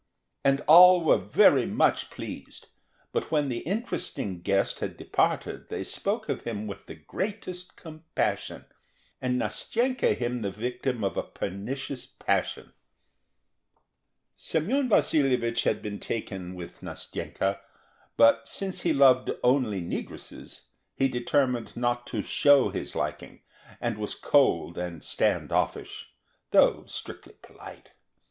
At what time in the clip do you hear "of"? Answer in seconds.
6.27-6.41, 11.03-11.17